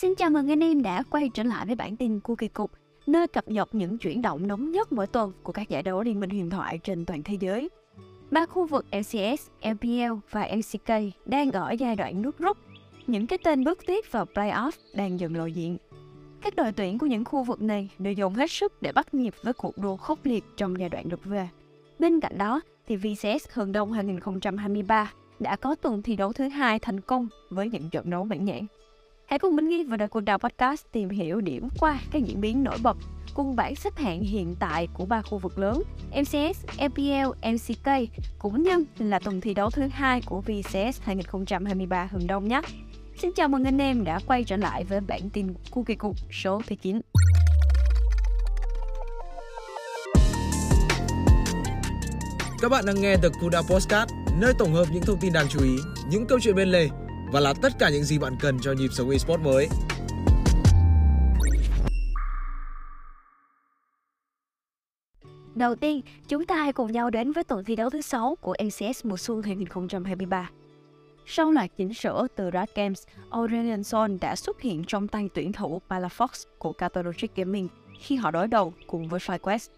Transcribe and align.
Xin 0.00 0.14
chào 0.14 0.30
mừng 0.30 0.50
anh 0.50 0.60
em 0.60 0.82
đã 0.82 1.02
quay 1.10 1.30
trở 1.34 1.42
lại 1.42 1.66
với 1.66 1.74
bản 1.74 1.96
tin 1.96 2.20
của 2.20 2.34
kỳ 2.34 2.48
cục, 2.48 2.70
nơi 3.06 3.26
cập 3.26 3.48
nhật 3.48 3.74
những 3.74 3.98
chuyển 3.98 4.22
động 4.22 4.46
nóng 4.46 4.70
nhất 4.70 4.92
mỗi 4.92 5.06
tuần 5.06 5.32
của 5.42 5.52
các 5.52 5.68
giải 5.68 5.82
đấu 5.82 6.02
liên 6.02 6.20
minh 6.20 6.30
huyền 6.30 6.50
thoại 6.50 6.78
trên 6.78 7.04
toàn 7.04 7.22
thế 7.22 7.36
giới. 7.40 7.68
Ba 8.30 8.46
khu 8.46 8.66
vực 8.66 8.86
LCS, 8.92 9.48
LPL 9.62 10.12
và 10.30 10.48
LCK 10.56 11.14
đang 11.26 11.52
ở 11.52 11.70
giai 11.70 11.96
đoạn 11.96 12.22
nước 12.22 12.38
rút. 12.38 12.56
Những 13.06 13.26
cái 13.26 13.38
tên 13.44 13.64
bước 13.64 13.78
tiếp 13.86 14.04
vào 14.10 14.26
playoff 14.34 14.70
đang 14.94 15.20
dần 15.20 15.36
lộ 15.36 15.46
diện. 15.46 15.76
Các 16.40 16.56
đội 16.56 16.72
tuyển 16.72 16.98
của 16.98 17.06
những 17.06 17.24
khu 17.24 17.42
vực 17.42 17.62
này 17.62 17.90
đều 17.98 18.12
dùng 18.12 18.34
hết 18.34 18.50
sức 18.50 18.82
để 18.82 18.92
bắt 18.92 19.14
nhịp 19.14 19.34
với 19.42 19.52
cuộc 19.52 19.78
đua 19.78 19.96
khốc 19.96 20.18
liệt 20.24 20.44
trong 20.56 20.80
giai 20.80 20.88
đoạn 20.88 21.04
lượt 21.10 21.24
về. 21.24 21.48
Bên 21.98 22.20
cạnh 22.20 22.38
đó, 22.38 22.60
thì 22.86 22.96
VCS 22.96 23.48
Hường 23.52 23.72
Đông 23.72 23.92
2023 23.92 25.12
đã 25.40 25.56
có 25.56 25.74
tuần 25.74 26.02
thi 26.02 26.16
đấu 26.16 26.32
thứ 26.32 26.48
hai 26.48 26.78
thành 26.78 27.00
công 27.00 27.28
với 27.50 27.68
những 27.68 27.90
trận 27.90 28.10
đấu 28.10 28.24
mãn 28.24 28.44
nhãn. 28.44 28.66
Hãy 29.26 29.38
cùng 29.38 29.56
Minh 29.56 29.68
Nghi 29.68 29.84
và 29.84 29.96
đội 29.96 30.08
Quần 30.08 30.24
Đào 30.24 30.38
Podcast 30.38 30.84
tìm 30.92 31.08
hiểu 31.08 31.40
điểm 31.40 31.68
qua 31.80 31.98
các 32.12 32.22
diễn 32.24 32.40
biến 32.40 32.64
nổi 32.64 32.78
bật 32.82 32.96
cùng 33.34 33.56
bảng 33.56 33.76
xếp 33.76 33.96
hạng 33.96 34.20
hiện 34.20 34.54
tại 34.58 34.88
của 34.94 35.04
ba 35.04 35.22
khu 35.22 35.38
vực 35.38 35.58
lớn 35.58 35.82
MCS, 36.10 36.64
MPL, 36.88 37.48
MCK 37.52 37.90
cũng 38.38 38.62
như 38.62 38.84
là 38.98 39.18
tuần 39.18 39.40
thi 39.40 39.54
đấu 39.54 39.70
thứ 39.70 39.88
hai 39.92 40.20
của 40.26 40.40
VCS 40.40 41.00
2023 41.02 42.08
Hường 42.12 42.26
Đông 42.26 42.48
nhé. 42.48 42.60
Xin 43.18 43.32
chào 43.32 43.48
mừng 43.48 43.64
anh 43.64 43.78
em 43.78 44.04
đã 44.04 44.20
quay 44.26 44.44
trở 44.44 44.56
lại 44.56 44.84
với 44.84 45.00
bản 45.00 45.30
tin 45.32 45.54
của 45.70 45.82
kỳ 45.82 45.94
cục 45.94 46.16
số 46.32 46.62
thứ 46.66 46.76
9. 46.76 47.00
Các 52.60 52.68
bạn 52.68 52.84
đang 52.86 53.00
nghe 53.00 53.16
The 53.16 53.28
Kuda 53.40 53.62
Postcard, 53.70 54.12
nơi 54.40 54.52
tổng 54.58 54.72
hợp 54.74 54.84
những 54.92 55.02
thông 55.02 55.20
tin 55.20 55.32
đáng 55.32 55.46
chú 55.50 55.60
ý, 55.62 55.76
những 56.10 56.26
câu 56.26 56.40
chuyện 56.40 56.54
bên 56.54 56.68
lề 56.68 56.88
và 57.32 57.40
là 57.40 57.54
tất 57.62 57.72
cả 57.78 57.90
những 57.90 58.04
gì 58.04 58.18
bạn 58.18 58.36
cần 58.40 58.58
cho 58.60 58.72
nhịp 58.72 58.88
sống 58.92 59.10
eSports 59.10 59.44
mới. 59.44 59.68
Đầu 65.54 65.74
tiên, 65.74 66.00
chúng 66.28 66.46
ta 66.46 66.56
hãy 66.56 66.72
cùng 66.72 66.92
nhau 66.92 67.10
đến 67.10 67.32
với 67.32 67.44
tuần 67.44 67.64
thi 67.64 67.76
đấu 67.76 67.90
thứ 67.90 68.00
6 68.00 68.36
của 68.40 68.54
NCS 68.64 69.04
mùa 69.04 69.16
xuân 69.16 69.42
2023. 69.42 70.50
Sau 71.26 71.50
loạt 71.50 71.70
chỉnh 71.76 71.94
sửa 71.94 72.26
từ 72.36 72.50
Riot 72.50 72.68
Games, 72.74 73.02
Aurelion 73.30 73.82
Sol 73.82 74.10
đã 74.20 74.36
xuất 74.36 74.60
hiện 74.60 74.84
trong 74.86 75.08
tay 75.08 75.28
tuyển 75.34 75.52
thủ 75.52 75.80
Palafox 75.88 76.28
của 76.58 76.72
Catalogic 76.72 77.34
Gaming 77.36 77.68
khi 78.00 78.16
họ 78.16 78.30
đối 78.30 78.48
đầu 78.48 78.74
cùng 78.86 79.08
với 79.08 79.20
FlyQuest. 79.20 79.68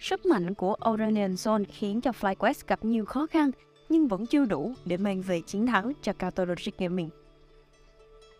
Sức 0.00 0.26
mạnh 0.26 0.54
của 0.54 0.74
Aurelion 0.74 1.36
Sol 1.36 1.62
khiến 1.68 2.00
cho 2.00 2.10
FlyQuest 2.20 2.62
gặp 2.66 2.84
nhiều 2.84 3.04
khó 3.04 3.26
khăn 3.26 3.50
nhưng 3.88 4.08
vẫn 4.08 4.26
chưa 4.26 4.44
đủ 4.44 4.72
để 4.84 4.96
mang 4.96 5.22
về 5.22 5.40
chiến 5.40 5.66
thắng 5.66 5.92
cho 6.02 6.12
Catalogic 6.12 6.78
Gaming. 6.78 7.08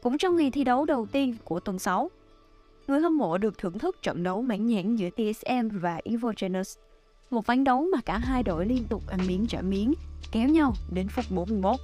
Cũng 0.03 0.19
trong 0.19 0.37
ngày 0.37 0.51
thi 0.51 0.65
đấu 0.65 0.85
đầu 0.85 1.07
tiên 1.07 1.37
của 1.45 1.61
tuần 1.61 1.79
6, 1.79 2.11
người 2.87 3.01
hâm 3.01 3.19
mộ 3.19 3.39
được 3.39 3.59
thưởng 3.59 3.79
thức 3.79 4.03
trận 4.03 4.23
đấu 4.23 4.43
mãn 4.43 4.67
nhãn 4.67 4.97
giữa 4.97 5.09
TSM 5.11 5.69
và 5.69 6.01
Evogenus. 6.05 6.79
Một 7.31 7.47
ván 7.47 7.65
đấu 7.65 7.87
mà 7.93 8.01
cả 8.01 8.19
hai 8.19 8.43
đội 8.43 8.67
liên 8.67 8.85
tục 8.89 9.03
ăn 9.09 9.21
miếng 9.27 9.47
trả 9.47 9.63
miếng, 9.63 9.95
kéo 10.33 10.49
nhau 10.49 10.75
đến 10.93 11.09
phút 11.09 11.25
41. 11.31 11.77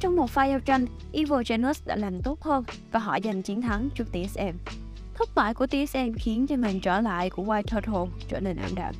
Trong 0.00 0.16
một 0.16 0.30
pha 0.30 0.46
giao 0.46 0.60
tranh, 0.60 0.86
Evogenus 1.12 1.86
đã 1.86 1.96
làm 1.96 2.22
tốt 2.22 2.42
hơn 2.42 2.64
và 2.92 3.00
họ 3.00 3.18
giành 3.24 3.42
chiến 3.42 3.62
thắng 3.62 3.88
trước 3.94 4.04
TSM. 4.12 4.72
Thất 5.14 5.28
bại 5.34 5.54
của 5.54 5.66
TSM 5.66 6.12
khiến 6.16 6.46
cho 6.46 6.56
màn 6.56 6.80
trở 6.80 7.00
lại 7.00 7.30
của 7.30 7.42
White 7.42 7.62
Turtle 7.62 8.18
trở 8.28 8.40
nên 8.40 8.56
ảm 8.56 8.70
đạm. 8.74 8.94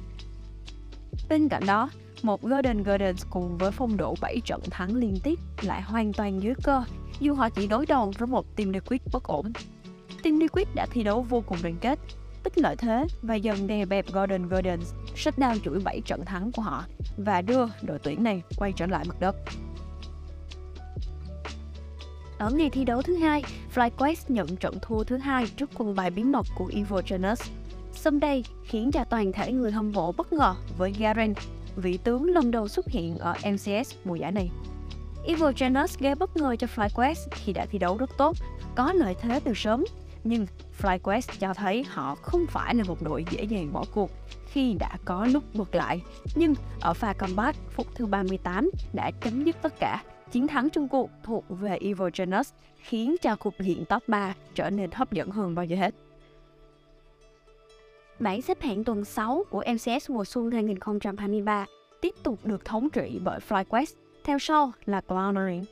Bên 1.28 1.48
cạnh 1.48 1.66
đó, 1.66 1.90
một 2.22 2.42
Golden 2.42 2.82
Gardens 2.82 3.26
cùng 3.30 3.58
với 3.58 3.70
phong 3.70 3.96
độ 3.96 4.14
7 4.20 4.40
trận 4.44 4.60
thắng 4.70 4.94
liên 4.94 5.14
tiếp 5.22 5.38
lại 5.62 5.82
hoàn 5.82 6.12
toàn 6.12 6.42
dưới 6.42 6.54
cơ 6.62 6.84
dù 7.20 7.34
họ 7.34 7.48
chỉ 7.50 7.66
đối 7.66 7.86
đầu 7.86 8.12
với 8.18 8.26
một 8.26 8.56
team 8.56 8.70
Liquid 8.70 9.00
bất 9.12 9.24
ổn. 9.24 9.52
Team 10.22 10.38
Liquid 10.38 10.68
đã 10.74 10.86
thi 10.90 11.02
đấu 11.02 11.22
vô 11.22 11.42
cùng 11.46 11.58
đoàn 11.62 11.76
kết, 11.80 11.98
tích 12.42 12.58
lợi 12.58 12.76
thế 12.76 13.06
và 13.22 13.34
dần 13.34 13.66
đè 13.66 13.84
bẹp 13.84 14.12
Golden 14.12 14.48
Gardens, 14.48 14.94
shutdown 15.16 15.58
chuỗi 15.64 15.80
7 15.80 16.00
trận 16.00 16.24
thắng 16.24 16.52
của 16.52 16.62
họ 16.62 16.84
và 17.16 17.42
đưa 17.42 17.66
đội 17.82 17.98
tuyển 17.98 18.24
này 18.24 18.42
quay 18.56 18.72
trở 18.76 18.86
lại 18.86 19.04
mặt 19.08 19.16
đất. 19.20 19.36
Ở 22.38 22.50
ngày 22.50 22.70
thi 22.70 22.84
đấu 22.84 23.02
thứ 23.02 23.16
hai, 23.16 23.44
FlyQuest 23.74 24.16
nhận 24.28 24.56
trận 24.56 24.74
thua 24.82 25.04
thứ 25.04 25.16
hai 25.16 25.46
trước 25.56 25.70
quân 25.74 25.94
bài 25.94 26.10
bí 26.10 26.24
mật 26.24 26.46
của 26.56 26.70
Evil 26.74 27.00
Genius. 27.08 27.50
đây 28.20 28.44
khiến 28.64 28.90
cho 28.92 29.04
toàn 29.04 29.32
thể 29.32 29.52
người 29.52 29.72
hâm 29.72 29.92
mộ 29.92 30.12
bất 30.12 30.32
ngờ 30.32 30.54
với 30.78 30.92
Garen 30.98 31.34
vị 31.78 31.98
tướng 32.04 32.24
lần 32.24 32.50
đầu 32.50 32.68
xuất 32.68 32.86
hiện 32.88 33.18
ở 33.18 33.34
MCS 33.52 33.94
mùa 34.04 34.14
giải 34.14 34.32
này. 34.32 34.50
Evil 35.26 35.48
Genius 35.58 35.98
gây 35.98 36.14
bất 36.14 36.36
ngờ 36.36 36.56
cho 36.58 36.66
FlyQuest 36.76 37.28
khi 37.30 37.52
đã 37.52 37.66
thi 37.66 37.78
đấu 37.78 37.96
rất 37.96 38.10
tốt, 38.18 38.36
có 38.74 38.92
lợi 38.92 39.14
thế 39.20 39.40
từ 39.44 39.52
sớm, 39.54 39.84
nhưng 40.24 40.46
FlyQuest 40.80 41.32
cho 41.38 41.54
thấy 41.54 41.84
họ 41.84 42.14
không 42.14 42.46
phải 42.48 42.74
là 42.74 42.84
một 42.84 43.02
đội 43.02 43.24
dễ 43.30 43.42
dàng 43.42 43.72
bỏ 43.72 43.84
cuộc 43.94 44.10
khi 44.46 44.74
đã 44.80 44.96
có 45.04 45.26
lúc 45.26 45.44
vượt 45.54 45.74
lại. 45.74 46.00
Nhưng 46.34 46.54
ở 46.80 46.94
pha 46.94 47.12
comeback 47.12 47.58
phút 47.70 47.86
thứ 47.94 48.06
38 48.06 48.70
đã 48.92 49.10
chấm 49.10 49.44
dứt 49.44 49.56
tất 49.62 49.80
cả. 49.80 50.02
Chiến 50.32 50.48
thắng 50.48 50.70
chung 50.70 50.88
cuộc 50.88 51.10
thuộc 51.22 51.44
về 51.48 51.78
Evil 51.80 52.08
Genius 52.14 52.52
khiến 52.76 53.16
cho 53.22 53.36
cuộc 53.36 53.54
diện 53.58 53.84
top 53.84 54.02
3 54.08 54.34
trở 54.54 54.70
nên 54.70 54.90
hấp 54.90 55.12
dẫn 55.12 55.30
hơn 55.30 55.54
bao 55.54 55.64
giờ 55.64 55.76
hết. 55.76 55.94
Bảng 58.18 58.42
xếp 58.42 58.62
hạng 58.62 58.84
tuần 58.84 59.04
6 59.04 59.44
của 59.50 59.64
MCS 59.74 60.10
mùa 60.10 60.24
xuân 60.24 60.50
2023 60.50 61.66
tiếp 62.00 62.14
tục 62.22 62.38
được 62.44 62.64
thống 62.64 62.90
trị 62.90 63.20
bởi 63.24 63.40
FlyQuest, 63.48 63.94
theo 64.24 64.38
sau 64.38 64.72
là 64.86 65.00
Clownery. 65.08 65.62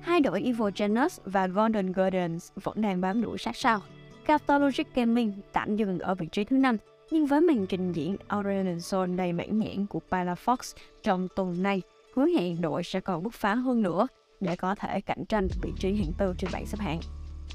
Hai 0.00 0.20
đội 0.20 0.42
Evil 0.42 0.68
Genius 0.76 1.20
và 1.24 1.46
Golden 1.46 1.92
Gardens 1.92 2.52
vẫn 2.62 2.82
đang 2.82 3.00
bám 3.00 3.22
đuổi 3.22 3.38
sát 3.38 3.56
sao. 3.56 3.80
Cathologic 4.26 4.94
Gaming 4.94 5.32
tạm 5.52 5.76
dừng 5.76 5.98
ở 5.98 6.14
vị 6.14 6.26
trí 6.32 6.44
thứ 6.44 6.56
5, 6.56 6.76
nhưng 7.10 7.26
với 7.26 7.40
màn 7.40 7.66
trình 7.66 7.92
diễn 7.92 8.16
Aurelion 8.28 8.76
Zone 8.76 9.16
đầy 9.16 9.32
mãn 9.32 9.58
nhãn 9.58 9.86
của 9.86 10.00
Palafox 10.10 10.76
trong 11.02 11.28
tuần 11.36 11.62
này, 11.62 11.82
hứa 12.14 12.26
hẹn 12.26 12.60
đội 12.60 12.82
sẽ 12.84 13.00
còn 13.00 13.22
bứt 13.22 13.34
phá 13.34 13.54
hơn 13.54 13.82
nữa 13.82 14.06
để 14.40 14.56
có 14.56 14.74
thể 14.74 15.00
cạnh 15.00 15.24
tranh 15.24 15.48
vị 15.62 15.72
trí 15.78 15.94
hạng 15.94 16.12
tư 16.18 16.34
trên 16.38 16.50
bảng 16.52 16.66
xếp 16.66 16.78
hạng. 16.80 17.00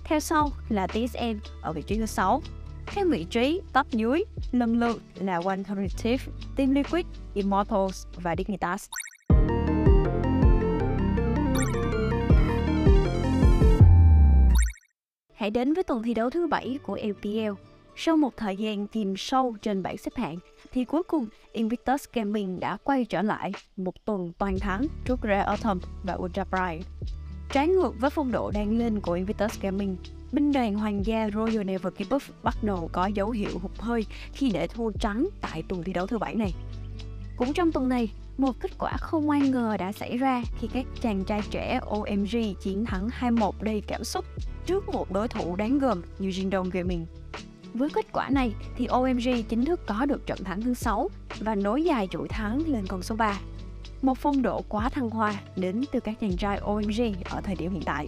Theo 0.03 0.19
sau 0.19 0.49
là 0.69 0.87
TSM 0.87 1.37
ở 1.61 1.73
vị 1.73 1.81
trí 1.81 1.97
thứ 1.97 2.05
6 2.05 2.41
các 2.85 3.07
vị 3.09 3.25
trí 3.29 3.61
top 3.73 3.89
dưới 3.91 4.23
lần 4.51 4.79
lượt 4.79 5.01
là 5.15 5.41
One 5.45 5.63
Collective, 5.69 6.33
Team 6.55 6.71
Liquid, 6.71 7.05
Immortals 7.33 8.05
và 8.15 8.35
Dignitas. 8.37 8.87
Hãy 15.33 15.49
đến 15.49 15.73
với 15.73 15.83
tuần 15.83 16.03
thi 16.03 16.13
đấu 16.13 16.29
thứ 16.29 16.47
7 16.47 16.79
của 16.83 16.97
LPL. 17.03 17.61
Sau 17.95 18.17
một 18.17 18.37
thời 18.37 18.57
gian 18.57 18.87
chìm 18.87 19.13
sâu 19.17 19.55
trên 19.61 19.83
bảng 19.83 19.97
xếp 19.97 20.15
hạng, 20.15 20.37
thì 20.71 20.85
cuối 20.85 21.03
cùng 21.03 21.25
Invictus 21.51 22.05
Gaming 22.13 22.59
đã 22.59 22.77
quay 22.83 23.05
trở 23.05 23.21
lại 23.21 23.51
một 23.77 24.05
tuần 24.05 24.31
toàn 24.37 24.59
thắng 24.59 24.87
trước 25.05 25.19
Rare 25.23 25.41
Autumn 25.41 25.79
và 26.03 26.13
Ultra 26.13 26.43
Pride. 26.43 26.89
Trái 27.51 27.67
ngược 27.67 27.91
với 27.99 28.09
phong 28.09 28.31
độ 28.31 28.51
đang 28.53 28.77
lên 28.77 28.99
của 29.01 29.13
Invictus 29.13 29.61
Gaming, 29.61 29.97
binh 30.31 30.51
đoàn 30.51 30.73
hoàng 30.73 31.05
gia 31.05 31.29
Royal 31.33 31.63
Never 31.63 31.93
Give 31.97 32.15
Up 32.15 32.23
bắt 32.43 32.63
đầu 32.63 32.89
có 32.93 33.05
dấu 33.05 33.29
hiệu 33.29 33.59
hụt 33.61 33.71
hơi 33.79 34.05
khi 34.33 34.51
để 34.51 34.67
thua 34.67 34.91
trắng 34.91 35.27
tại 35.41 35.63
tuần 35.67 35.83
thi 35.83 35.93
đấu 35.93 36.07
thứ 36.07 36.17
bảy 36.17 36.35
này. 36.35 36.53
Cũng 37.37 37.53
trong 37.53 37.71
tuần 37.71 37.89
này, 37.89 38.11
một 38.37 38.59
kết 38.59 38.71
quả 38.77 38.97
không 38.97 39.29
ai 39.29 39.41
ngờ 39.41 39.77
đã 39.79 39.91
xảy 39.91 40.17
ra 40.17 40.43
khi 40.59 40.67
các 40.73 40.85
chàng 41.01 41.23
trai 41.23 41.41
trẻ 41.51 41.79
OMG 41.85 42.53
chiến 42.61 42.85
thắng 42.85 43.09
2-1 43.19 43.51
đầy 43.61 43.81
cảm 43.87 44.03
xúc 44.03 44.25
trước 44.65 44.89
một 44.89 45.11
đối 45.11 45.27
thủ 45.27 45.55
đáng 45.55 45.79
gờm 45.79 46.01
như 46.19 46.29
Jindong 46.29 46.69
Gaming. 46.69 47.05
Với 47.73 47.89
kết 47.89 48.05
quả 48.11 48.29
này 48.29 48.53
thì 48.77 48.85
OMG 48.85 49.43
chính 49.49 49.65
thức 49.65 49.79
có 49.85 50.05
được 50.05 50.25
trận 50.25 50.43
thắng 50.43 50.61
thứ 50.61 50.73
6 50.73 51.09
và 51.39 51.55
nối 51.55 51.83
dài 51.83 52.07
chuỗi 52.11 52.27
thắng 52.27 52.61
lên 52.67 52.87
con 52.87 53.03
số 53.03 53.15
3. 53.15 53.39
Một 54.01 54.17
phong 54.17 54.41
độ 54.41 54.61
quá 54.69 54.89
thăng 54.89 55.09
hoa 55.09 55.33
đến 55.55 55.83
từ 55.91 55.99
các 55.99 56.19
chàng 56.21 56.37
trai 56.37 56.57
OMG 56.57 57.13
ở 57.29 57.41
thời 57.41 57.55
điểm 57.55 57.71
hiện 57.71 57.83
tại. 57.85 58.07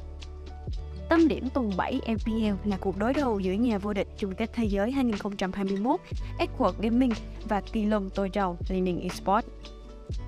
Tâm 1.09 1.28
điểm 1.28 1.50
tuần 1.53 1.72
7 1.78 2.01
MPL 2.07 2.69
là 2.69 2.78
cuộc 2.78 2.97
đối 2.97 3.13
đầu 3.13 3.40
giữa 3.40 3.51
nhà 3.51 3.78
vô 3.78 3.93
địch 3.93 4.08
chung 4.17 4.35
kết 4.35 4.49
thế 4.53 4.66
giới 4.66 4.91
2021 4.91 5.99
Edward 6.40 6.73
Gaming 6.79 7.11
và 7.43 7.61
Kỳ 7.61 7.85
Lâm 7.85 8.09
Tôi 8.09 8.29
Trầu 8.29 8.58
Leaning 8.70 9.02
Esports. 9.02 9.47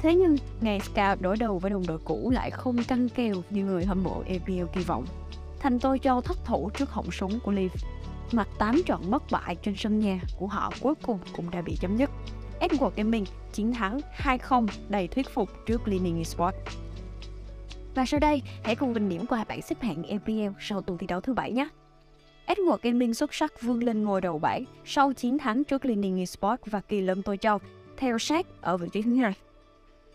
Thế 0.02 0.16
nhưng, 0.16 0.38
ngày 0.62 0.80
Scout 0.80 1.22
đối 1.22 1.38
đầu 1.38 1.60
với 1.60 1.72
đồng 1.72 1.88
đội 1.88 1.98
cũ 2.04 2.32
lại 2.34 2.52
không 2.52 2.84
căng 2.84 3.10
kèo 3.10 3.36
như 3.50 3.66
người 3.66 3.86
hâm 3.86 4.04
mộ 4.04 4.24
MPL 4.24 4.64
kỳ 4.74 4.84
vọng. 4.84 5.06
Thành 5.60 5.80
Tôi 5.80 6.00
Châu 6.00 6.22
thất 6.22 6.38
thủ 6.46 6.70
trước 6.70 6.90
họng 6.90 7.12
súng 7.12 7.40
của 7.40 7.52
Leaf. 7.52 7.70
Mặt 8.32 8.48
8 8.60 8.82
trận 8.86 9.12
bất 9.12 9.24
bại 9.32 9.56
trên 9.56 9.76
sân 9.78 10.00
nhà 10.00 10.20
của 10.40 10.48
họ 10.48 10.74
cuối 10.82 10.94
cùng 11.02 11.20
cũng 11.36 11.52
đã 11.52 11.62
bị 11.62 11.78
chấm 11.82 11.98
dứt. 11.98 12.10
Edward 12.60 12.92
Gaming 12.96 13.26
chiến 13.54 13.74
thắng 13.74 14.00
2-0 14.18 14.68
đầy 14.90 15.08
thuyết 15.08 15.30
phục 15.34 15.50
trước 15.66 15.88
Leaning 15.88 16.18
Esports. 16.18 16.58
Và 17.96 18.06
sau 18.06 18.20
đây, 18.20 18.42
hãy 18.64 18.76
cùng 18.76 18.94
mình 18.94 19.10
điểm 19.10 19.26
qua 19.26 19.46
bảng 19.48 19.62
xếp 19.62 19.82
hạng 19.82 20.02
MPL 20.02 20.48
sau 20.60 20.82
tuần 20.82 20.98
thi 20.98 21.08
đấu 21.08 21.22
thứ 21.22 21.34
bảy 21.34 21.52
nhé. 21.52 21.70
Edward 22.48 22.78
Gaming 22.82 23.14
xuất 23.14 23.34
sắc 23.34 23.62
vươn 23.62 23.84
lên 23.84 24.04
ngôi 24.04 24.22
đầu 24.22 24.40
bảng 24.40 24.64
sau 24.86 25.14
chiến 25.14 25.38
thắng 25.38 25.64
trước 25.64 25.86
Leaning 25.86 26.18
Esports 26.18 26.64
và 26.66 26.82
Kỳ 26.82 27.02
Lâm 27.02 27.22
Tô 27.22 27.36
Châu, 27.36 27.60
theo 27.98 28.18
sát 28.18 28.46
ở 28.62 28.78
vị 28.78 28.88
trí 28.92 29.02
thứ 29.02 29.16
hai. 29.16 29.34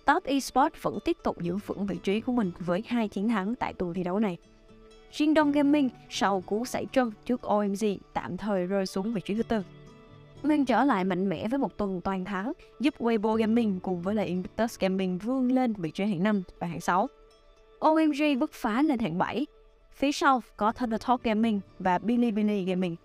Top 0.05 0.25
Esports 0.25 0.83
vẫn 0.83 0.99
tiếp 1.05 1.17
tục 1.23 1.41
giữ 1.41 1.57
vững 1.57 1.87
vị 1.87 1.97
trí 2.03 2.21
của 2.21 2.33
mình 2.33 2.53
với 2.59 2.83
hai 2.87 3.09
chiến 3.09 3.29
thắng 3.29 3.55
tại 3.55 3.73
tuần 3.73 3.95
thi 3.95 4.03
đấu 4.05 4.19
này. 4.19 4.37
Jingdong 5.13 5.53
Gaming 5.53 5.89
sau 6.11 6.41
cú 6.41 6.65
sảy 6.65 6.87
chân 6.87 7.13
trước 7.25 7.43
OMG 7.43 7.85
tạm 8.13 8.37
thời 8.37 8.67
rơi 8.67 8.87
xuống 8.87 9.13
vị 9.13 9.21
trí 9.25 9.35
thứ 9.35 9.43
tư. 9.43 9.63
Mang 10.43 10.65
trở 10.65 10.85
lại 10.85 11.05
mạnh 11.05 11.29
mẽ 11.29 11.49
với 11.49 11.59
một 11.59 11.77
tuần 11.77 12.01
toàn 12.01 12.25
thắng, 12.25 12.53
giúp 12.81 12.95
Weibo 12.99 13.35
Gaming 13.35 13.81
cùng 13.81 14.03
với 14.03 14.15
lại 14.15 14.27
Invictus 14.27 14.79
Gaming 14.79 15.19
vươn 15.19 15.53
lên 15.53 15.73
vị 15.73 15.91
trí 15.91 16.05
hạng 16.05 16.23
5 16.23 16.43
và 16.59 16.67
hạng 16.67 16.81
6. 16.81 17.09
OMG 17.85 18.39
bứt 18.39 18.53
phá 18.53 18.83
lên 18.83 18.99
hạng 18.99 19.19
7. 19.19 19.47
Phía 19.93 20.13
sau 20.13 20.43
có 20.57 20.73
Thundertalk 20.73 21.23
Gaming 21.23 21.61
và 21.79 21.99
Bilibili 21.99 22.65
Gaming. 22.65 22.97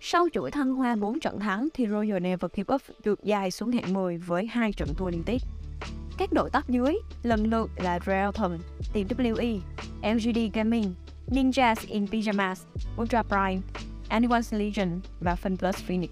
Sau 0.00 0.28
chuỗi 0.32 0.50
thăng 0.50 0.74
hoa 0.74 0.96
4 0.96 1.20
trận 1.20 1.40
thắng 1.40 1.68
thì 1.74 1.86
Royal 1.86 2.18
Never 2.18 2.50
Give 2.54 2.74
Up 2.74 2.82
được 3.04 3.24
dài 3.24 3.50
xuống 3.50 3.72
hạng 3.72 3.92
10 3.92 4.18
với 4.18 4.46
hai 4.46 4.72
trận 4.72 4.88
thua 4.96 5.10
liên 5.10 5.22
tiếp. 5.26 5.38
Các 6.18 6.32
đội 6.32 6.50
tóc 6.52 6.68
dưới 6.68 6.94
lần 7.22 7.50
lượt 7.50 7.70
là 7.76 7.98
Realton, 8.06 8.58
Team 8.94 9.06
WE, 9.06 9.58
LGD 10.02 10.38
Gaming, 10.54 10.94
Ninjas 11.26 11.76
in 11.88 12.04
Pyjamas, 12.04 12.56
Ultra 13.00 13.22
Prime, 13.22 13.60
Anyone's 14.08 14.58
Legion 14.58 15.00
và 15.20 15.36
FunPlus 15.42 15.72
Phoenix. 15.72 16.10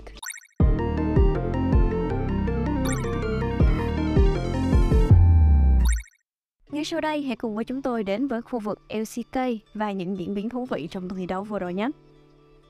Ngay 6.78 6.84
sau 6.84 7.00
đây, 7.00 7.22
hãy 7.22 7.36
cùng 7.36 7.54
với 7.54 7.64
chúng 7.64 7.82
tôi 7.82 8.04
đến 8.04 8.28
với 8.28 8.42
khu 8.42 8.58
vực 8.58 8.78
LCK 8.88 9.38
và 9.74 9.92
những 9.92 10.18
diễn 10.18 10.34
biến 10.34 10.48
thú 10.48 10.64
vị 10.64 10.88
trong 10.90 11.08
tuần 11.08 11.18
thi 11.18 11.26
đấu 11.26 11.44
vừa 11.44 11.58
rồi 11.58 11.74
nhé. 11.74 11.88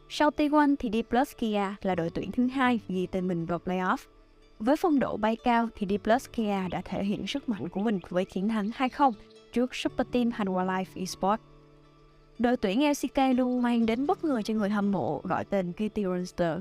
Sau 0.08 0.30
T1 0.30 0.74
thì 0.78 0.90
D 0.92 0.96
Plus 1.10 1.32
Kia 1.38 1.74
là 1.82 1.94
đội 1.94 2.10
tuyển 2.10 2.32
thứ 2.32 2.46
hai 2.46 2.80
ghi 2.88 3.06
tên 3.06 3.28
mình 3.28 3.46
vào 3.46 3.58
playoff. 3.64 3.96
Với 4.58 4.76
phong 4.76 4.98
độ 4.98 5.16
bay 5.16 5.36
cao 5.36 5.68
thì 5.74 5.86
D 5.90 6.04
Plus 6.04 6.26
Kia 6.32 6.56
đã 6.70 6.80
thể 6.84 7.04
hiện 7.04 7.26
sức 7.26 7.48
mạnh 7.48 7.68
của 7.68 7.80
mình 7.80 8.00
với 8.08 8.24
chiến 8.24 8.48
thắng 8.48 8.70
2-0 8.70 9.12
trước 9.52 9.74
Super 9.74 10.06
Team 10.12 10.30
Hanwha 10.30 10.66
Life 10.66 11.00
Esports. 11.00 11.42
Đội 12.38 12.56
tuyển 12.56 12.90
LCK 12.90 13.18
luôn 13.36 13.62
mang 13.62 13.86
đến 13.86 14.06
bất 14.06 14.24
ngờ 14.24 14.42
cho 14.42 14.54
người 14.54 14.70
hâm 14.70 14.92
mộ 14.92 15.20
gọi 15.24 15.44
tên 15.44 15.72
KT 15.72 15.98
Roster. 16.04 16.58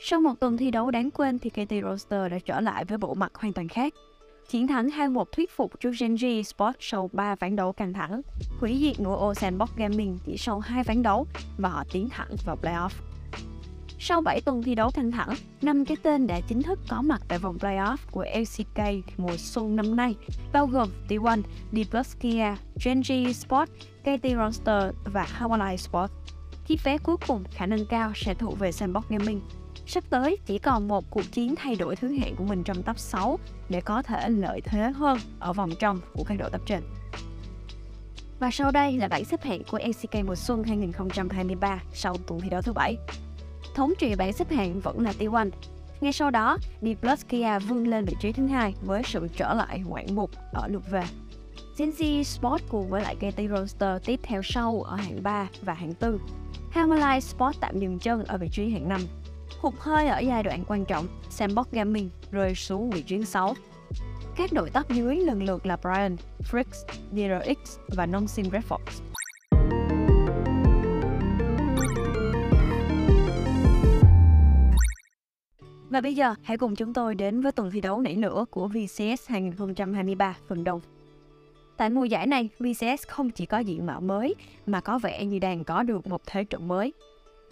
Sau 0.00 0.20
một 0.20 0.40
tuần 0.40 0.56
thi 0.56 0.70
đấu 0.70 0.90
đáng 0.90 1.10
quên 1.10 1.38
thì 1.38 1.50
KT 1.50 1.72
Roster 1.90 2.32
đã 2.32 2.38
trở 2.38 2.60
lại 2.60 2.84
với 2.84 2.98
bộ 2.98 3.14
mặt 3.14 3.32
hoàn 3.34 3.52
toàn 3.52 3.68
khác. 3.68 3.94
Chiến 4.48 4.66
thắng 4.66 4.88
2-1 4.88 5.24
thuyết 5.32 5.50
phục 5.56 5.80
trước 5.80 5.90
Genji 5.90 6.42
Sport 6.42 6.76
sau 6.80 7.10
3 7.12 7.34
ván 7.34 7.56
đấu 7.56 7.72
căng 7.72 7.92
thẳng, 7.92 8.20
hủy 8.60 8.78
diệt 8.80 9.00
ngũ 9.00 9.14
ô 9.14 9.34
Gaming 9.76 10.18
chỉ 10.24 10.36
sau 10.36 10.60
2 10.60 10.84
ván 10.84 11.02
đấu 11.02 11.26
và 11.58 11.68
họ 11.68 11.84
tiến 11.92 12.08
thẳng 12.08 12.28
vào 12.44 12.56
playoff. 12.62 12.88
Sau 13.98 14.20
7 14.20 14.40
tuần 14.40 14.62
thi 14.62 14.74
đấu 14.74 14.90
căng 14.90 15.10
thẳng, 15.10 15.34
năm 15.62 15.84
cái 15.84 15.96
tên 16.02 16.26
đã 16.26 16.40
chính 16.48 16.62
thức 16.62 16.78
có 16.88 17.02
mặt 17.02 17.22
tại 17.28 17.38
vòng 17.38 17.58
playoff 17.58 17.96
của 18.10 18.24
LCK 18.34 18.80
mùa 19.16 19.36
xuân 19.36 19.76
năm 19.76 19.96
nay, 19.96 20.14
bao 20.52 20.66
gồm 20.66 20.88
T1, 21.08 21.42
D 21.72 21.76
Plus 21.90 22.16
Kia, 22.20 22.54
Genji 22.76 23.32
Sport, 23.32 23.70
KT 24.00 24.26
Roster 24.44 24.94
và 25.04 25.26
Hawaii 25.38 25.76
Sport. 25.76 26.12
Chiếc 26.66 26.84
vé 26.84 26.98
cuối 26.98 27.16
cùng 27.26 27.44
khả 27.50 27.66
năng 27.66 27.86
cao 27.86 28.12
sẽ 28.14 28.34
thuộc 28.34 28.58
về 28.58 28.72
Sandbox 28.72 29.04
Gaming. 29.08 29.40
Sắp 29.86 30.04
tới 30.10 30.38
chỉ 30.46 30.58
còn 30.58 30.88
một 30.88 31.04
cuộc 31.10 31.32
chiến 31.32 31.54
thay 31.56 31.76
đổi 31.76 31.96
thứ 31.96 32.12
hạng 32.12 32.36
của 32.36 32.44
mình 32.44 32.62
trong 32.64 32.82
top 32.82 32.98
6 32.98 33.38
để 33.68 33.80
có 33.80 34.02
thể 34.02 34.28
lợi 34.28 34.60
thế 34.64 34.90
hơn 34.90 35.18
ở 35.38 35.52
vòng 35.52 35.70
trong 35.80 36.00
của 36.12 36.24
các 36.24 36.34
đội 36.38 36.50
tập 36.50 36.60
trên. 36.66 36.80
Và 38.38 38.50
sau 38.50 38.70
đây 38.70 38.98
là 38.98 39.08
bảng 39.08 39.24
xếp 39.24 39.42
hạng 39.42 39.62
của 39.70 39.78
LCK 39.78 40.24
mùa 40.26 40.34
xuân 40.34 40.64
2023 40.64 41.82
sau 41.94 42.16
tuần 42.26 42.40
thi 42.40 42.48
đấu 42.48 42.62
thứ 42.62 42.72
bảy. 42.72 42.96
Thống 43.74 43.92
trị 43.98 44.14
bảng 44.14 44.32
xếp 44.32 44.50
hạng 44.50 44.80
vẫn 44.80 45.00
là 45.00 45.12
T1. 45.18 45.50
Ngay 46.00 46.12
sau 46.12 46.30
đó, 46.30 46.58
D 46.82 46.86
Plus 47.00 47.26
Kia 47.28 47.58
vươn 47.68 47.88
lên 47.88 48.04
vị 48.04 48.16
trí 48.20 48.32
thứ 48.32 48.46
hai 48.46 48.74
với 48.82 49.02
sự 49.04 49.28
trở 49.36 49.54
lại 49.54 49.82
ngoạn 49.86 50.06
mục 50.14 50.30
ở 50.52 50.68
lượt 50.68 50.90
về. 50.90 51.02
Genji 51.76 52.22
Sport 52.22 52.62
cùng 52.68 52.90
với 52.90 53.02
lại 53.02 53.16
KT 53.16 53.40
Roster 53.56 54.02
tiếp 54.04 54.20
theo 54.22 54.42
sau 54.44 54.82
ở 54.82 54.96
hạng 54.96 55.22
3 55.22 55.48
và 55.62 55.74
hạng 55.74 55.92
4. 56.00 56.18
Hamalai 56.70 57.20
Sport 57.20 57.56
tạm 57.60 57.78
dừng 57.78 57.98
chân 57.98 58.24
ở 58.24 58.38
vị 58.38 58.48
trí 58.52 58.70
hạng 58.70 58.88
5. 58.88 59.00
Hụt 59.60 59.74
hơi 59.78 60.06
ở 60.06 60.18
giai 60.18 60.42
đoạn 60.42 60.64
quan 60.68 60.84
trọng, 60.84 61.06
Sandbox 61.30 61.66
Gaming 61.72 62.10
rơi 62.30 62.54
xuống 62.54 62.90
vị 62.90 63.02
trí 63.02 63.24
6. 63.24 63.54
Các 64.36 64.52
đội 64.52 64.70
tóc 64.70 64.90
dưới 64.90 65.16
lần 65.16 65.42
lượt 65.42 65.66
là 65.66 65.76
Brian, 65.76 66.16
Fricks, 66.50 66.86
DRX 67.12 67.78
và 67.88 68.06
Nonsin 68.06 68.44
Red 68.52 68.64
Fox. 68.68 68.78
Và 75.90 76.00
bây 76.00 76.14
giờ, 76.14 76.34
hãy 76.42 76.58
cùng 76.58 76.76
chúng 76.76 76.94
tôi 76.94 77.14
đến 77.14 77.40
với 77.40 77.52
tuần 77.52 77.70
thi 77.70 77.80
đấu 77.80 78.00
nảy 78.00 78.16
lửa 78.16 78.44
của 78.50 78.68
VCS 78.68 79.28
2023 79.28 80.36
phần 80.48 80.64
đầu. 80.64 80.80
Tại 81.76 81.90
mùa 81.90 82.04
giải 82.04 82.26
này, 82.26 82.48
VCS 82.58 83.06
không 83.08 83.30
chỉ 83.30 83.46
có 83.46 83.58
diện 83.58 83.86
mạo 83.86 84.00
mới 84.00 84.34
mà 84.66 84.80
có 84.80 84.98
vẻ 84.98 85.24
như 85.24 85.38
đang 85.38 85.64
có 85.64 85.82
được 85.82 86.06
một 86.06 86.22
thế 86.26 86.44
trận 86.44 86.68
mới. 86.68 86.92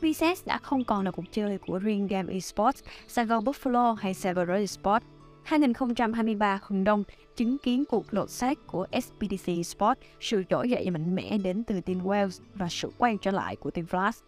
VCS 0.01 0.47
đã 0.47 0.59
không 0.59 0.85
còn 0.85 1.05
là 1.05 1.11
cuộc 1.11 1.25
chơi 1.33 1.59
của 1.59 1.79
riêng 1.79 2.07
Game 2.07 2.33
Esports, 2.33 2.83
Saigon 3.09 3.45
Buffalo 3.45 3.95
hay 3.95 4.15
Cerberus 4.15 4.59
Esports. 4.59 5.07
2023 5.43 6.61
Hừng 6.63 6.85
Đông 6.85 7.05
chứng 7.37 7.59
kiến 7.59 7.85
cuộc 7.85 8.15
lột 8.15 8.31
xác 8.31 8.67
của 8.67 8.87
SPDC 8.93 9.47
Esports, 9.47 10.01
sự 10.21 10.43
trỗi 10.51 10.71
dậy 10.71 10.91
mạnh 10.91 11.15
mẽ 11.15 11.39
đến 11.39 11.65
từ 11.65 11.81
Team 11.81 12.01
Wales 12.01 12.41
và 12.55 12.69
sự 12.71 12.91
quay 12.99 13.19
trở 13.23 13.31
lại 13.31 13.57
của 13.57 13.71
Team 13.71 13.87
Flash. 13.87 14.23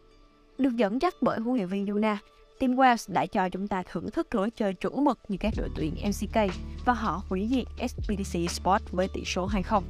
Được 0.58 0.76
dẫn 0.76 1.02
dắt 1.02 1.14
bởi 1.20 1.40
huấn 1.40 1.56
luyện 1.56 1.68
viên 1.68 1.86
Yuna, 1.86 2.18
Team 2.58 2.76
Wales 2.76 3.12
đã 3.12 3.26
cho 3.26 3.48
chúng 3.48 3.68
ta 3.68 3.82
thưởng 3.82 4.10
thức 4.10 4.34
lối 4.34 4.50
chơi 4.50 4.74
chủ 4.74 4.90
mực 4.90 5.18
như 5.28 5.36
các 5.40 5.54
đội 5.56 5.68
tuyển 5.76 5.94
MCK 5.94 6.36
và 6.84 6.92
họ 6.92 7.22
hủy 7.28 7.48
diệt 7.50 7.90
SPDC 7.90 8.34
Esports 8.34 8.92
với 8.92 9.08
tỷ 9.14 9.24
số 9.24 9.48
2-0. 9.48 9.82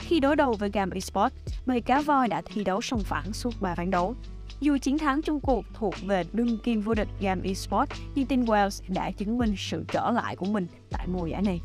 Khi 0.00 0.20
đối 0.20 0.36
đầu 0.36 0.52
với 0.52 0.70
Gam 0.70 0.90
Esports, 0.90 1.36
bầy 1.66 1.80
cá 1.80 2.00
voi 2.00 2.28
đã 2.28 2.42
thi 2.44 2.64
đấu 2.64 2.80
song 2.80 3.00
phẳng 3.00 3.32
suốt 3.32 3.60
3 3.60 3.74
ván 3.74 3.90
đấu. 3.90 4.14
Dù 4.60 4.78
chiến 4.78 4.98
thắng 4.98 5.22
chung 5.22 5.40
cuộc 5.40 5.64
thuộc 5.74 5.94
về 6.06 6.24
đương 6.32 6.58
kim 6.58 6.80
vô 6.80 6.94
địch 6.94 7.08
Gam 7.20 7.42
Esports, 7.42 8.00
nhưng 8.14 8.26
Team 8.26 8.44
Wales 8.44 8.82
đã 8.88 9.10
chứng 9.10 9.38
minh 9.38 9.54
sự 9.58 9.84
trở 9.92 10.10
lại 10.10 10.36
của 10.36 10.46
mình 10.46 10.66
tại 10.90 11.06
mùa 11.06 11.26
giải 11.26 11.42
này. 11.42 11.60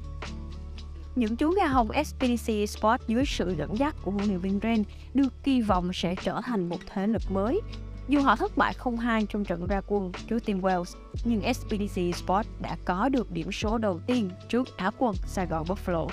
Những 1.16 1.36
chú 1.36 1.52
gà 1.52 1.68
hồng 1.68 1.90
SPDC 2.06 2.52
Sport 2.70 3.02
dưới 3.08 3.24
sự 3.26 3.56
dẫn 3.58 3.78
dắt 3.78 3.96
của 4.04 4.12
huấn 4.12 4.26
luyện 4.28 4.40
viên 4.40 4.60
Ren 4.64 4.84
được 5.14 5.44
kỳ 5.44 5.62
vọng 5.62 5.94
sẽ 5.94 6.16
trở 6.24 6.42
thành 6.46 6.70
một 6.70 6.80
thế 6.94 7.08
lực 7.08 7.32
mới 7.32 7.62
dù 8.08 8.22
họ 8.22 8.36
thất 8.36 8.58
bại 8.58 8.74
0-2 8.80 9.26
trong 9.26 9.46
trận 9.46 9.68
ra 9.68 9.82
quân 9.88 10.12
trước 10.28 10.46
Team 10.46 10.62
Wales, 10.62 10.96
nhưng 11.26 11.54
SPDC 11.54 12.16
Sport 12.16 12.48
đã 12.62 12.78
có 12.86 13.10
được 13.10 13.32
điểm 13.32 13.52
số 13.52 13.78
đầu 13.78 14.00
tiên 14.08 14.30
trước 14.50 14.78
Á 14.78 14.92
quân 14.98 15.16
Sài 15.28 15.46
Gòn 15.46 15.66
Buffalo. 15.68 16.08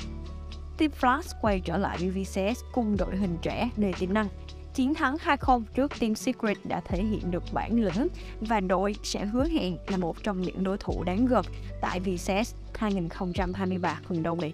Steve 0.83 0.97
Flash 1.01 1.35
quay 1.41 1.61
trở 1.61 1.77
lại 1.77 1.99
với 2.01 2.11
VCS 2.11 2.61
cùng 2.73 2.97
đội 2.97 3.17
hình 3.17 3.37
trẻ 3.43 3.71
đầy 3.77 3.93
tiềm 3.99 4.15
năng. 4.15 4.29
Chiến 4.75 4.95
thắng 4.95 5.17
2-0 5.17 5.63
trước 5.75 6.01
Team 6.01 6.15
Secret 6.15 6.57
đã 6.65 6.81
thể 6.81 7.03
hiện 7.03 7.31
được 7.31 7.43
bản 7.53 7.81
lĩnh 7.81 8.09
và 8.41 8.61
đội 8.61 8.95
sẽ 9.03 9.25
hứa 9.25 9.49
hẹn 9.49 9.77
là 9.87 9.97
một 9.97 10.23
trong 10.23 10.43
những 10.43 10.65
đối 10.65 10.79
thủ 10.79 11.05
đáng 11.05 11.27
gờm 11.27 11.45
tại 11.81 12.01
VCS 12.01 12.55
2023 12.75 14.01
phần 14.09 14.23
đông 14.23 14.41
này. 14.41 14.53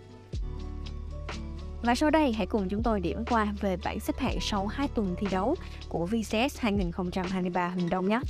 Và 1.83 1.95
sau 1.95 2.11
đây 2.11 2.33
hãy 2.33 2.47
cùng 2.47 2.69
chúng 2.69 2.83
tôi 2.83 3.01
điểm 3.01 3.25
qua 3.31 3.55
về 3.61 3.77
bảng 3.85 4.01
xếp 4.01 4.19
hạng 4.19 4.39
sau 4.41 4.67
2 4.67 4.89
tuần 4.89 5.15
thi 5.19 5.27
đấu 5.31 5.55
của 5.89 6.07
VCS 6.07 6.59
2023 6.59 7.69
Hừng 7.69 7.91
Đông 7.91 8.09
nhé. 8.09 8.21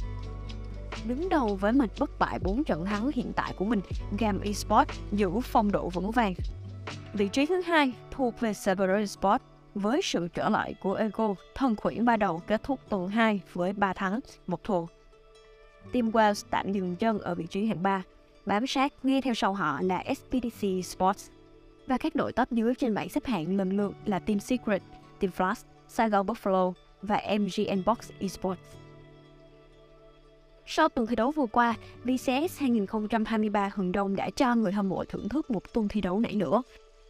Đứng 1.07 1.29
đầu 1.29 1.57
với 1.61 1.73
mạch 1.73 1.91
bất 1.99 2.19
bại 2.19 2.39
4 2.43 2.65
trận 2.65 2.85
thắng 2.85 3.11
hiện 3.15 3.33
tại 3.37 3.53
của 3.57 3.65
mình, 3.65 3.81
Gam 4.19 4.41
Esports 4.41 4.99
giữ 5.13 5.31
phong 5.43 5.73
độ 5.73 5.89
vững 5.89 6.11
vàng. 6.11 6.35
Vị 7.13 7.29
trí 7.29 7.47
thứ 7.47 7.61
hai 7.61 7.93
thuộc 8.11 8.41
về 8.41 8.53
Cerberus 8.65 9.19
Sport 9.19 9.43
với 9.75 10.01
sự 10.03 10.29
trở 10.35 10.49
lại 10.49 10.75
của 10.81 10.95
Ego, 10.95 11.35
thân 11.55 11.77
quỷ 11.77 11.99
ba 12.01 12.17
đầu 12.17 12.43
kết 12.47 12.63
thúc 12.63 12.81
tuần 12.89 13.09
2 13.09 13.41
với 13.53 13.73
3 13.73 13.93
thắng, 13.93 14.21
một 14.47 14.65
thua. 14.65 14.87
Team 15.93 16.11
Wales 16.11 16.45
tạm 16.51 16.73
dừng 16.73 16.97
chân 16.97 17.19
ở 17.19 17.35
vị 17.35 17.47
trí 17.47 17.67
hạng 17.67 17.83
3, 17.83 18.03
bám 18.47 18.67
sát 18.67 18.93
ngay 19.03 19.23
theo 19.23 19.35
sau 19.35 19.55
họ 19.55 19.81
là 19.83 20.05
SPDC 20.17 20.85
Sports 20.85 21.31
và 21.87 21.99
các 21.99 22.15
đội 22.15 22.33
top 22.33 22.51
dưới 22.51 22.75
trên 22.75 22.95
bảng 22.95 23.09
xếp 23.09 23.25
hạng 23.25 23.57
lần 23.57 23.77
lượt 23.77 23.95
là 24.05 24.19
Team 24.19 24.41
Secret, 24.41 24.83
Team 25.21 25.33
Flash, 25.37 25.65
Saigon 25.89 26.27
Buffalo 26.27 26.73
và 27.03 27.21
MGN 27.39 27.83
Box 27.87 28.11
Esports. 28.19 28.63
Sau 30.67 30.89
tuần 30.89 31.07
thi 31.07 31.17
đấu 31.17 31.31
vừa 31.31 31.47
qua, 31.47 31.75
VCS 32.05 32.59
2023 32.59 33.71
Hừng 33.75 33.93
Đông 33.93 34.17
đã 34.17 34.31
cho 34.31 34.55
người 34.55 34.73
hâm 34.73 34.89
mộ 34.89 35.05
thưởng 35.05 35.29
thức 35.29 35.51
một 35.51 35.73
tuần 35.73 35.89
thi 35.89 36.01
đấu 36.01 36.21
nảy 36.21 36.33
lửa. 36.33 36.63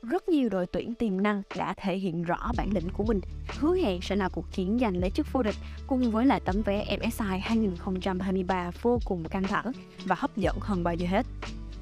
Rất 0.03 0.29
nhiều 0.29 0.49
đội 0.49 0.67
tuyển 0.67 0.95
tiềm 0.95 1.23
năng 1.23 1.43
đã 1.57 1.75
thể 1.77 1.97
hiện 1.97 2.23
rõ 2.23 2.53
bản 2.57 2.71
lĩnh 2.73 2.89
của 2.93 3.05
mình, 3.05 3.21
hứa 3.59 3.77
hẹn 3.77 4.01
sẽ 4.03 4.17
là 4.17 4.29
cuộc 4.29 4.53
chiến 4.53 4.79
giành 4.81 4.97
lấy 4.97 5.11
chức 5.11 5.27
vô 5.33 5.43
địch 5.43 5.55
cùng 5.87 6.11
với 6.11 6.27
lại 6.27 6.41
tấm 6.45 6.63
vé 6.63 6.99
MSI 6.99 7.39
2023 7.41 8.71
vô 8.83 8.99
cùng 9.05 9.25
căng 9.29 9.43
thẳng 9.43 9.73
và 10.05 10.17
hấp 10.19 10.37
dẫn 10.37 10.57
hơn 10.61 10.85
bao 10.85 10.95
giờ 10.95 11.07
hết. 11.07 11.27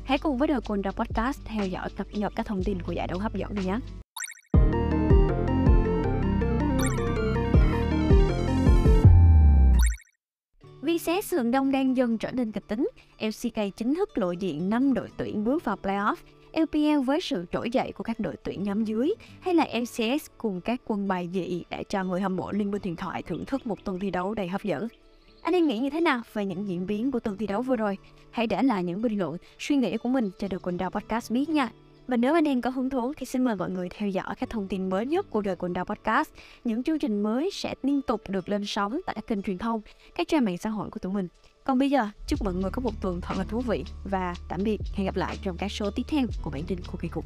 Hãy 0.04 0.18
cùng 0.18 0.38
với 0.38 0.48
The 0.48 0.54
Conda 0.68 0.90
Podcast 0.90 1.40
theo 1.44 1.66
dõi 1.66 1.88
cập 1.96 2.06
nhật 2.12 2.32
các 2.36 2.46
thông 2.46 2.64
tin 2.64 2.82
của 2.82 2.92
giải 2.92 3.06
đấu 3.06 3.18
hấp 3.18 3.34
dẫn 3.34 3.54
này 3.54 3.64
nhé. 3.64 3.78
Vì 10.82 10.98
xé 10.98 11.20
sườn 11.20 11.50
đông 11.50 11.72
đang 11.72 11.96
dần 11.96 12.18
trở 12.18 12.30
nên 12.30 12.52
kịch 12.52 12.64
tính, 12.68 12.88
LCK 13.20 13.76
chính 13.76 13.94
thức 13.94 14.18
lộ 14.18 14.32
diện 14.32 14.70
5 14.70 14.94
đội 14.94 15.08
tuyển 15.16 15.44
bước 15.44 15.64
vào 15.64 15.76
playoff. 15.82 16.16
LPL 16.56 17.04
với 17.04 17.20
sự 17.20 17.46
trỗi 17.52 17.70
dậy 17.70 17.92
của 17.92 18.04
các 18.04 18.20
đội 18.20 18.36
tuyển 18.42 18.62
nhóm 18.62 18.84
dưới 18.84 19.14
hay 19.40 19.54
là 19.54 19.66
MCS 19.80 20.26
cùng 20.38 20.60
các 20.60 20.80
quân 20.86 21.08
bài 21.08 21.28
dị 21.32 21.64
đã 21.70 21.82
cho 21.88 22.04
người 22.04 22.20
hâm 22.20 22.36
mộ 22.36 22.52
Liên 22.52 22.70
minh 22.70 22.82
huyền 22.82 22.96
thoại 22.96 23.22
thưởng 23.22 23.44
thức 23.44 23.66
một 23.66 23.84
tuần 23.84 23.98
thi 23.98 24.10
đấu 24.10 24.34
đầy 24.34 24.48
hấp 24.48 24.62
dẫn. 24.62 24.88
Anh 25.42 25.54
em 25.54 25.66
nghĩ 25.66 25.78
như 25.78 25.90
thế 25.90 26.00
nào 26.00 26.22
về 26.32 26.44
những 26.44 26.68
diễn 26.68 26.86
biến 26.86 27.10
của 27.10 27.20
tuần 27.20 27.36
thi 27.36 27.46
đấu 27.46 27.62
vừa 27.62 27.76
rồi? 27.76 27.98
Hãy 28.30 28.46
để 28.46 28.62
lại 28.62 28.84
những 28.84 29.02
bình 29.02 29.18
luận, 29.18 29.36
suy 29.58 29.76
nghĩ 29.76 29.96
của 29.96 30.08
mình 30.08 30.30
cho 30.38 30.48
được 30.48 30.66
quần 30.66 30.76
đảo 30.76 30.90
Podcast 30.90 31.30
biết 31.32 31.48
nha. 31.48 31.70
Và 32.08 32.16
nếu 32.16 32.34
anh 32.34 32.48
em 32.48 32.60
có 32.60 32.70
hứng 32.70 32.90
thú 32.90 33.12
thì 33.16 33.26
xin 33.26 33.44
mời 33.44 33.56
mọi 33.56 33.70
người 33.70 33.88
theo 33.88 34.08
dõi 34.08 34.34
các 34.40 34.50
thông 34.50 34.68
tin 34.68 34.90
mới 34.90 35.06
nhất 35.06 35.30
của 35.30 35.40
đời 35.40 35.56
quần 35.58 35.72
đảo 35.72 35.84
Podcast. 35.84 36.30
Những 36.64 36.82
chương 36.82 36.98
trình 36.98 37.22
mới 37.22 37.50
sẽ 37.52 37.74
liên 37.82 38.02
tục 38.02 38.20
được 38.28 38.48
lên 38.48 38.64
sóng 38.66 39.00
tại 39.06 39.14
các 39.14 39.26
kênh 39.26 39.42
truyền 39.42 39.58
thông, 39.58 39.80
các 40.14 40.28
trang 40.28 40.44
mạng 40.44 40.58
xã 40.58 40.70
hội 40.70 40.90
của 40.90 40.98
tụi 40.98 41.12
mình. 41.12 41.28
Còn 41.66 41.78
bây 41.78 41.90
giờ, 41.90 42.08
chúc 42.26 42.42
mọi 42.42 42.54
người 42.54 42.70
có 42.70 42.82
một 42.82 43.00
tuần 43.00 43.20
thật 43.20 43.34
là 43.38 43.44
thú 43.44 43.60
vị 43.60 43.84
và 44.04 44.34
tạm 44.48 44.60
biệt. 44.64 44.80
Hẹn 44.94 45.06
gặp 45.06 45.16
lại 45.16 45.38
trong 45.42 45.56
các 45.56 45.72
số 45.72 45.90
tiếp 45.90 46.02
theo 46.08 46.26
của 46.42 46.50
bản 46.50 46.62
tin 46.66 46.78
Cookie 46.80 47.08
Cục. 47.08 47.24